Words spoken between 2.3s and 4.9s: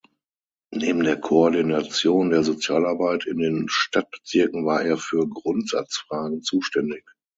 der Sozialarbeit in den Stadtbezirken war